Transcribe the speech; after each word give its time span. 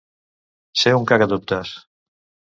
Ser 0.83 0.93
un 0.99 1.05
cagadubtes. 1.11 1.75